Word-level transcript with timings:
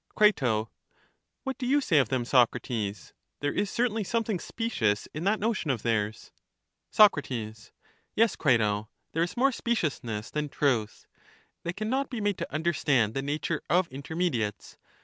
Cri, 0.15 0.33
What 1.43 1.59
do 1.59 1.67
you 1.67 1.79
say 1.79 1.99
of 1.99 2.09
them, 2.09 2.25
Socrates? 2.25 3.13
There 3.39 3.53
is 3.53 3.69
certainly 3.69 4.03
something 4.03 4.39
specious 4.39 5.07
in 5.13 5.25
that 5.25 5.39
notion 5.39 5.69
of 5.69 5.83
theirs. 5.83 6.31
Soc. 6.89 7.13
Yes, 7.29 8.35
Crito, 8.35 8.89
there 9.11 9.21
is 9.21 9.37
more 9.37 9.51
speciousness 9.51 10.31
than 10.31 10.49
truth; 10.49 11.05
they 11.61 11.73
can 11.73 11.91
not 11.91 12.09
be 12.09 12.19
made 12.19 12.39
to 12.39 12.51
understand 12.51 13.13
the 13.13 13.21
nature 13.21 13.61
of 13.69 13.87
intermediates. 13.89 14.75